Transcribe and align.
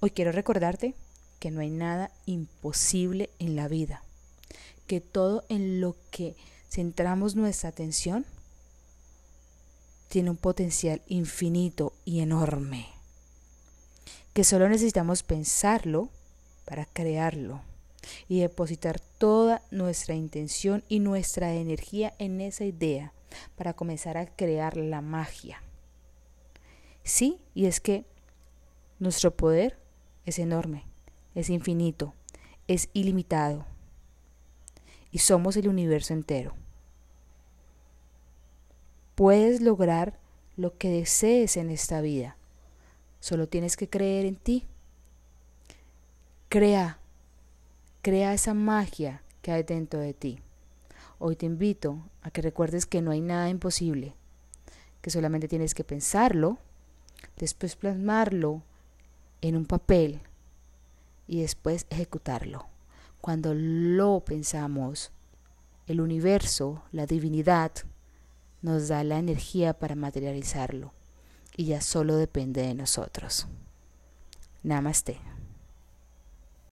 Hoy 0.00 0.10
quiero 0.10 0.30
recordarte 0.30 0.94
que 1.40 1.50
no 1.50 1.60
hay 1.60 1.70
nada 1.70 2.12
imposible 2.24 3.30
en 3.40 3.56
la 3.56 3.66
vida, 3.66 4.04
que 4.86 5.00
todo 5.00 5.42
en 5.48 5.80
lo 5.80 5.96
que 6.12 6.36
centramos 6.70 7.34
nuestra 7.34 7.70
atención 7.70 8.24
tiene 10.08 10.30
un 10.30 10.36
potencial 10.36 11.02
infinito 11.08 11.92
y 12.04 12.20
enorme, 12.20 12.86
que 14.34 14.44
solo 14.44 14.68
necesitamos 14.68 15.24
pensarlo 15.24 16.10
para 16.64 16.84
crearlo 16.86 17.60
y 18.28 18.38
depositar 18.38 19.00
toda 19.00 19.62
nuestra 19.72 20.14
intención 20.14 20.84
y 20.88 21.00
nuestra 21.00 21.54
energía 21.54 22.14
en 22.20 22.40
esa 22.40 22.64
idea 22.64 23.12
para 23.56 23.74
comenzar 23.74 24.16
a 24.16 24.26
crear 24.26 24.76
la 24.76 25.00
magia. 25.00 25.60
Sí, 27.02 27.40
y 27.52 27.66
es 27.66 27.80
que 27.80 28.04
nuestro 29.00 29.36
poder 29.36 29.77
es 30.28 30.38
enorme, 30.38 30.84
es 31.34 31.50
infinito, 31.50 32.14
es 32.66 32.88
ilimitado 32.92 33.64
y 35.10 35.18
somos 35.18 35.56
el 35.56 35.68
universo 35.68 36.12
entero. 36.12 36.54
Puedes 39.14 39.60
lograr 39.60 40.18
lo 40.56 40.76
que 40.76 40.90
desees 40.90 41.56
en 41.56 41.70
esta 41.70 42.00
vida. 42.00 42.36
Solo 43.20 43.48
tienes 43.48 43.76
que 43.76 43.88
creer 43.88 44.26
en 44.26 44.36
ti. 44.36 44.64
Crea, 46.48 46.98
crea 48.02 48.32
esa 48.32 48.54
magia 48.54 49.22
que 49.42 49.50
hay 49.50 49.62
dentro 49.62 50.00
de 50.00 50.14
ti. 50.14 50.38
Hoy 51.18 51.36
te 51.36 51.46
invito 51.46 51.98
a 52.22 52.30
que 52.30 52.42
recuerdes 52.42 52.86
que 52.86 53.02
no 53.02 53.10
hay 53.10 53.20
nada 53.20 53.48
imposible, 53.48 54.14
que 55.02 55.10
solamente 55.10 55.48
tienes 55.48 55.74
que 55.74 55.84
pensarlo, 55.84 56.58
después 57.38 57.74
plasmarlo 57.74 58.62
en 59.40 59.56
un 59.56 59.66
papel 59.66 60.20
y 61.28 61.42
después 61.42 61.86
ejecutarlo. 61.90 62.66
Cuando 63.20 63.54
lo 63.54 64.20
pensamos, 64.24 65.12
el 65.86 66.00
universo, 66.00 66.82
la 66.90 67.06
divinidad, 67.06 67.70
nos 68.62 68.88
da 68.88 69.04
la 69.04 69.18
energía 69.18 69.74
para 69.74 69.94
materializarlo 69.94 70.92
y 71.56 71.66
ya 71.66 71.80
solo 71.80 72.16
depende 72.16 72.62
de 72.62 72.74
nosotros. 72.74 73.46
Namaste. 74.62 75.37